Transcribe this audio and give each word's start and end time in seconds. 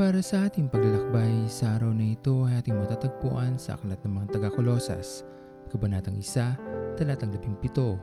Para 0.00 0.24
sa 0.24 0.48
ating 0.48 0.72
paglalakbay 0.72 1.44
sa 1.44 1.76
araw 1.76 1.92
na 1.92 2.16
ito 2.16 2.48
ay 2.48 2.64
ating 2.64 2.72
matatagpuan 2.72 3.60
sa 3.60 3.76
Aklat 3.76 4.00
ng 4.00 4.16
mga 4.16 4.32
Taga-Kolosas, 4.32 5.28
Kabanatang 5.68 6.24
1, 6.24 6.96
Talatang 6.96 7.28
17. 7.36 8.00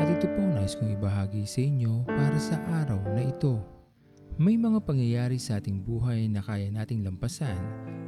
At 0.00 0.08
ito 0.16 0.32
po 0.32 0.40
nais 0.40 0.72
kong 0.80 0.96
ibahagi 0.96 1.44
sa 1.44 1.60
inyo 1.60 2.08
para 2.08 2.40
sa 2.40 2.56
araw 2.80 3.04
na 3.12 3.20
ito. 3.20 3.60
May 4.40 4.56
mga 4.56 4.80
pangyayari 4.80 5.36
sa 5.36 5.60
ating 5.60 5.84
buhay 5.84 6.24
na 6.24 6.40
kaya 6.40 6.72
nating 6.72 7.04
lampasan 7.04 7.60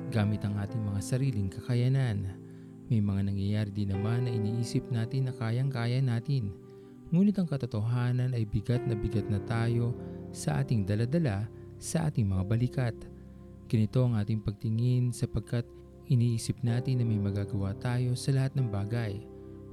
gamit 0.09 0.41
ang 0.49 0.57
ating 0.57 0.81
mga 0.81 1.01
sariling 1.05 1.53
kakayanan. 1.53 2.33
May 2.89 3.05
mga 3.05 3.29
nangyayari 3.29 3.69
din 3.77 3.93
naman 3.93 4.25
na 4.25 4.33
iniisip 4.33 4.89
natin 4.89 5.29
na 5.29 5.37
kayang-kaya 5.37 6.01
natin. 6.01 6.49
Ngunit 7.13 7.37
ang 7.37 7.45
katotohanan 7.45 8.33
ay 8.33 8.49
bigat 8.49 8.89
na 8.89 8.97
bigat 8.97 9.29
na 9.29 9.37
tayo 9.45 9.93
sa 10.33 10.65
ating 10.65 10.89
daladala 10.89 11.45
sa 11.77 12.09
ating 12.09 12.25
mga 12.25 12.45
balikat. 12.49 12.97
Ganito 13.69 14.01
ang 14.01 14.17
ating 14.17 14.41
pagtingin 14.41 15.13
sapagkat 15.13 15.69
iniisip 16.09 16.57
natin 16.65 16.99
na 16.99 17.05
may 17.05 17.21
magagawa 17.21 17.77
tayo 17.77 18.17
sa 18.17 18.33
lahat 18.33 18.57
ng 18.57 18.73
bagay. 18.73 19.21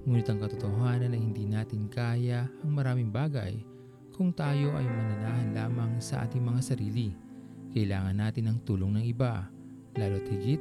Ngunit 0.03 0.27
ang 0.27 0.43
katotohanan 0.43 1.15
ay 1.15 1.21
hindi 1.23 1.47
natin 1.47 1.87
kaya 1.87 2.43
ang 2.59 2.71
maraming 2.75 3.07
bagay 3.07 3.63
kung 4.11 4.35
tayo 4.35 4.75
ay 4.75 4.83
mananahan 4.83 5.55
lamang 5.55 5.95
sa 6.03 6.27
ating 6.27 6.43
mga 6.43 6.61
sarili. 6.75 7.15
Kailangan 7.71 8.19
natin 8.19 8.51
ng 8.51 8.57
tulong 8.67 8.99
ng 8.99 9.05
iba. 9.07 9.47
Lalo't 9.95 10.27
higit, 10.27 10.59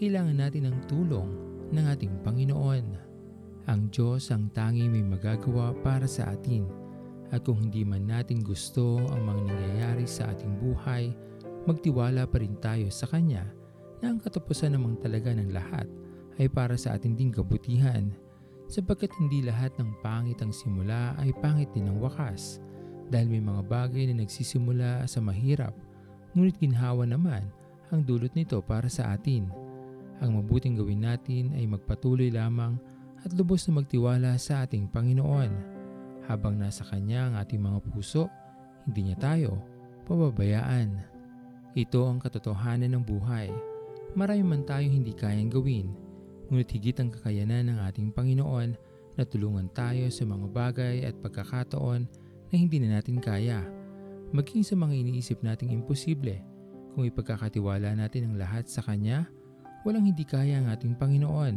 kailangan 0.00 0.40
natin 0.40 0.72
ng 0.72 0.76
tulong 0.88 1.28
ng 1.76 1.84
ating 1.84 2.12
Panginoon. 2.24 2.86
Ang 3.68 3.92
Diyos 3.92 4.32
ang 4.32 4.48
tangi 4.56 4.88
may 4.88 5.04
magagawa 5.04 5.76
para 5.84 6.08
sa 6.08 6.32
atin. 6.32 6.64
At 7.28 7.44
kung 7.44 7.60
hindi 7.60 7.84
man 7.84 8.08
natin 8.08 8.40
gusto 8.40 9.04
ang 9.12 9.22
mga 9.28 9.52
nangyayari 9.52 10.08
sa 10.08 10.32
ating 10.32 10.58
buhay, 10.58 11.12
magtiwala 11.68 12.24
pa 12.28 12.40
rin 12.40 12.56
tayo 12.60 12.88
sa 12.88 13.08
Kanya 13.08 13.44
na 14.00 14.12
ang 14.12 14.18
katapusan 14.20 14.72
namang 14.72 14.96
talaga 15.00 15.32
ng 15.34 15.52
lahat 15.52 15.84
ay 16.40 16.48
para 16.48 16.78
sa 16.78 16.96
ating 16.96 17.16
ding 17.16 17.32
kabutihan 17.32 18.08
sapagkat 18.70 19.10
hindi 19.20 19.44
lahat 19.44 19.74
ng 19.76 20.00
pangit 20.00 20.40
ang 20.40 20.54
simula 20.54 21.12
ay 21.20 21.34
pangit 21.42 21.68
din 21.74 21.90
ang 21.90 21.98
wakas 22.00 22.62
dahil 23.10 23.26
may 23.26 23.42
mga 23.42 23.66
bagay 23.66 24.08
na 24.08 24.22
nagsisimula 24.22 25.04
sa 25.04 25.18
mahirap 25.20 25.74
ngunit 26.32 26.56
ginhawa 26.62 27.04
naman 27.04 27.50
ang 27.90 28.06
dulot 28.06 28.30
nito 28.38 28.62
para 28.62 28.86
sa 28.86 29.14
atin. 29.14 29.50
Ang 30.22 30.38
mabuting 30.38 30.78
gawin 30.78 31.02
natin 31.02 31.50
ay 31.58 31.66
magpatuloy 31.66 32.30
lamang 32.30 32.78
at 33.20 33.34
lubos 33.34 33.66
na 33.66 33.82
magtiwala 33.82 34.38
sa 34.38 34.64
ating 34.64 34.86
Panginoon. 34.88 35.50
Habang 36.30 36.54
nasa 36.54 36.86
Kanya 36.86 37.26
ang 37.26 37.34
ating 37.42 37.58
mga 37.58 37.82
puso, 37.90 38.30
hindi 38.86 39.10
niya 39.10 39.18
tayo 39.18 39.58
pababayaan. 40.06 41.09
Ito 41.70 42.02
ang 42.10 42.18
katotohanan 42.18 42.98
ng 42.98 43.04
buhay. 43.06 43.46
Marami 44.18 44.42
man 44.42 44.66
tayo 44.66 44.90
hindi 44.90 45.14
kayang 45.14 45.54
gawin, 45.54 45.94
ngunit 46.50 46.66
higit 46.66 46.98
ang 46.98 47.14
kakayanan 47.14 47.70
ng 47.70 47.78
ating 47.86 48.10
Panginoon 48.10 48.74
na 49.14 49.22
tulungan 49.22 49.70
tayo 49.70 50.10
sa 50.10 50.26
mga 50.26 50.46
bagay 50.50 50.96
at 51.06 51.14
pagkakataon 51.22 52.10
na 52.50 52.54
hindi 52.58 52.82
na 52.82 52.98
natin 52.98 53.22
kaya. 53.22 53.62
Maging 54.34 54.66
sa 54.66 54.74
mga 54.74 54.98
iniisip 54.98 55.46
nating 55.46 55.70
imposible, 55.70 56.42
kung 56.98 57.06
ipagkakatiwala 57.06 57.94
natin 57.94 58.26
ang 58.26 58.34
lahat 58.34 58.66
sa 58.66 58.82
Kanya, 58.82 59.30
walang 59.86 60.10
hindi 60.10 60.26
kaya 60.26 60.58
ang 60.58 60.74
ating 60.74 60.98
Panginoon. 60.98 61.54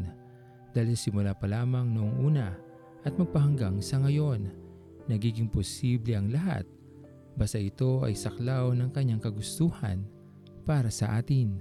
Dahil 0.78 0.94
simula 0.94 1.34
pa 1.34 1.50
lamang 1.50 1.90
noong 1.90 2.22
una 2.22 2.54
at 3.02 3.18
magpahanggang 3.18 3.82
sa 3.82 3.98
ngayon, 3.98 4.46
nagiging 5.10 5.50
posible 5.50 6.14
ang 6.14 6.30
lahat. 6.30 6.70
Basta 7.34 7.58
ito 7.58 8.06
ay 8.06 8.14
saklaw 8.14 8.78
ng 8.78 8.94
Kanyang 8.94 9.18
kagustuhan 9.18 10.06
para 10.70 10.94
sa 10.94 11.18
atin. 11.18 11.58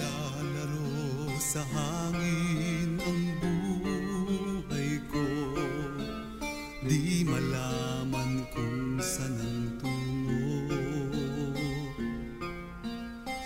Naglalaro 0.00 1.36
sa 1.36 1.60
hangin 1.68 2.96
ang 2.96 3.22
buhay 3.40 4.90
ko. 5.12 5.26
Di 6.88 7.20
malaman 7.28 8.48
kung 8.56 8.96
saan 8.96 9.36
ang 9.36 9.76
tungo. 9.76 10.72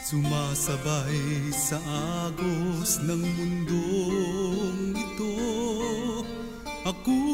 Sumasabay 0.04 1.50
sa 1.50 1.82
agos 2.30 3.02
ng 3.02 3.18
mundong 3.18 4.94
ito. 4.94 5.34
Ako'y 6.86 7.33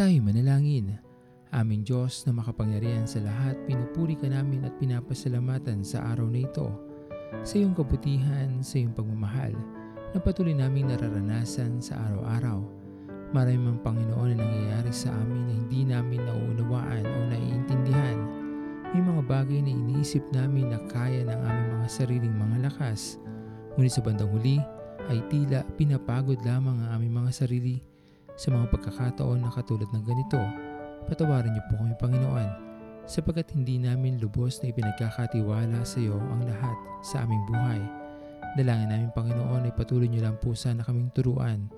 Tayo 0.00 0.24
manalangin. 0.24 0.96
Aming 1.52 1.84
Diyos 1.84 2.24
na 2.24 2.32
makapangyarihan 2.32 3.04
sa 3.04 3.20
lahat, 3.20 3.52
pinupuri 3.68 4.16
ka 4.16 4.32
namin 4.32 4.64
at 4.64 4.72
pinapasalamatan 4.80 5.84
sa 5.84 6.16
araw 6.16 6.24
na 6.24 6.40
ito. 6.40 6.72
Sa 7.44 7.60
iyong 7.60 7.76
kabutihan, 7.76 8.48
sa 8.64 8.80
iyong 8.80 8.96
pagmamahal, 8.96 9.52
na 10.16 10.18
patuloy 10.24 10.56
naming 10.56 10.88
nararanasan 10.88 11.84
sa 11.84 12.00
araw-araw. 12.00 12.64
Marami 13.36 13.60
mang 13.60 13.84
Panginoon 13.84 14.32
na 14.32 14.40
nangyayari 14.40 14.88
sa 14.88 15.12
amin 15.12 15.42
na 15.44 15.52
hindi 15.52 15.84
namin 15.84 16.24
nauunawaan 16.24 17.04
o 17.04 17.16
naiintindihan. 17.28 18.18
May 18.96 19.04
mga 19.04 19.20
bagay 19.28 19.60
na 19.60 19.68
iniisip 19.68 20.24
namin 20.32 20.72
na 20.72 20.80
kaya 20.88 21.28
ng 21.28 21.40
aming 21.44 21.68
mga 21.76 21.88
sariling 21.92 22.36
mga 22.40 22.72
lakas. 22.72 23.20
Ngunit 23.76 23.92
sa 23.92 24.00
bandang 24.00 24.32
huli 24.32 24.64
ay 25.12 25.20
tila 25.28 25.60
pinapagod 25.76 26.40
lamang 26.40 26.88
ang 26.88 26.96
aming 26.96 27.20
mga 27.20 27.44
sarili 27.44 27.89
sa 28.40 28.48
mga 28.56 28.72
pagkakataon 28.72 29.44
na 29.44 29.52
katulad 29.52 29.84
ng 29.92 30.00
ganito, 30.00 30.40
patawarin 31.04 31.52
niyo 31.52 31.60
po 31.68 31.76
kami 31.76 31.92
Panginoon 32.00 32.48
sapagkat 33.04 33.52
hindi 33.52 33.76
namin 33.76 34.16
lubos 34.16 34.64
na 34.64 34.72
ipinagkakatiwala 34.72 35.84
sa 35.84 36.00
iyo 36.00 36.16
ang 36.16 36.48
lahat 36.48 36.72
sa 37.04 37.28
aming 37.28 37.44
buhay. 37.52 37.80
Dalangin 38.56 38.88
namin 38.88 39.12
Panginoon 39.12 39.68
ay 39.68 39.76
patuloy 39.76 40.08
niyo 40.08 40.24
lang 40.24 40.40
po 40.40 40.56
sana 40.56 40.80
kaming 40.80 41.12
turuan 41.12 41.68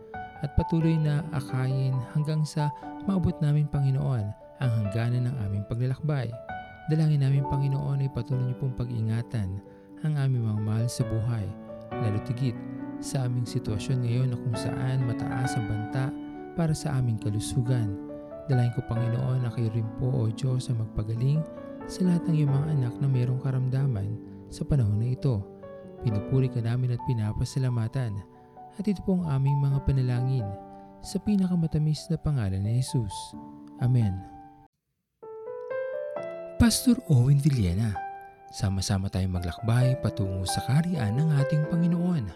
at 0.47 0.55
patuloy 0.55 0.95
na 0.95 1.27
akayin 1.35 1.99
hanggang 2.15 2.47
sa 2.47 2.71
maabot 3.11 3.35
namin 3.43 3.67
Panginoon 3.67 4.31
ang 4.63 4.71
hangganan 4.71 5.35
ng 5.35 5.37
aming 5.43 5.67
paglalakbay. 5.67 6.31
Dalangin 6.87 7.27
namin 7.27 7.43
Panginoon 7.51 8.07
ay 8.07 8.11
patuloy 8.15 8.47
niyo 8.47 8.63
pong 8.63 8.79
pag-ingatan 8.79 9.59
ang 10.07 10.15
aming 10.15 10.47
mga 10.47 10.63
mahal 10.63 10.87
sa 10.87 11.03
buhay, 11.11 11.47
lalo 11.91 12.23
tigit 12.23 12.55
sa 13.03 13.27
aming 13.27 13.51
sitwasyon 13.51 14.07
ngayon 14.07 14.31
na 14.31 14.39
kung 14.39 14.55
saan 14.55 15.03
mataas 15.11 15.59
ang 15.59 15.67
banta 15.67 16.22
para 16.55 16.77
sa 16.77 16.97
aming 16.97 17.19
kalusugan. 17.21 17.97
Dalahin 18.51 18.75
ko 18.75 18.83
Panginoon 18.91 19.47
na 19.47 19.51
kayo 19.55 19.71
rin 19.71 19.87
po 19.97 20.11
o 20.11 20.29
Diyos 20.29 20.67
ang 20.69 20.83
magpagaling 20.83 21.41
sa 21.87 22.03
lahat 22.07 22.27
ng 22.27 22.35
iyong 22.43 22.53
mga 22.53 22.69
anak 22.79 22.95
na 22.99 23.09
mayroong 23.09 23.43
karamdaman 23.43 24.09
sa 24.51 24.67
panahon 24.67 24.99
na 24.99 25.15
ito. 25.15 25.41
Pinupuri 26.03 26.51
ka 26.51 26.59
namin 26.59 26.99
at 26.99 27.03
pinapasalamatan 27.07 28.19
at 28.75 28.85
ito 28.85 28.99
po 29.07 29.23
ang 29.23 29.41
aming 29.41 29.59
mga 29.63 29.79
panalangin 29.87 30.47
sa 31.03 31.23
pinakamatamis 31.23 32.11
na 32.11 32.19
pangalan 32.19 32.63
ni 32.63 32.83
Jesus. 32.83 33.15
Amen. 33.83 34.15
Pastor 36.59 36.95
Owen 37.11 37.43
Villena, 37.43 37.91
sama-sama 38.55 39.11
tayong 39.11 39.35
maglakbay 39.35 39.99
patungo 39.99 40.47
sa 40.47 40.63
kariyan 40.71 41.19
ng 41.19 41.29
ating 41.43 41.67
Panginoon. 41.67 42.31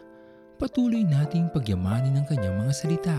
Patuloy 0.59 1.07
nating 1.07 1.51
pagyamanin 1.55 2.19
ang 2.19 2.27
kanyang 2.27 2.59
mga 2.59 2.73
salita 2.75 3.19